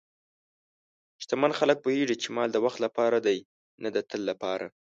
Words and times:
شتمن 1.21 1.51
خلک 1.59 1.77
پوهېږي 1.85 2.15
چې 2.21 2.27
مال 2.35 2.49
د 2.53 2.57
وخت 2.65 2.79
لپاره 2.85 3.17
دی، 3.25 3.37
نه 3.83 3.89
د 3.95 3.97
تل 4.09 4.21
لپاره. 4.31 4.65